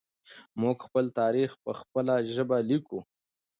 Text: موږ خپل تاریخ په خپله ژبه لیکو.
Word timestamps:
موږ 0.61 0.77
خپل 0.87 1.05
تاریخ 1.19 1.51
په 1.63 1.71
خپله 1.79 2.13
ژبه 2.33 2.57
لیکو. 2.69 2.99